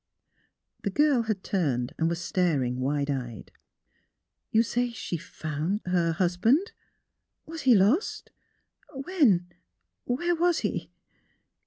The 0.81 0.89
girl 0.89 1.21
had 1.21 1.43
turned 1.43 1.93
and 1.99 2.09
was 2.09 2.19
staring, 2.19 2.79
wide 2.79 3.11
eyed." 3.11 3.51
You 4.51 4.63
say 4.63 4.89
she 4.89 5.15
found— 5.17 5.81
her 5.85 6.13
husband? 6.13 6.71
"Was 7.45 7.61
he 7.69 7.75
lost? 7.75 8.31
When— 8.95 9.53
where 10.05 10.35
was 10.35 10.61
he? 10.61 10.89